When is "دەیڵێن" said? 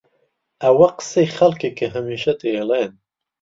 2.41-2.91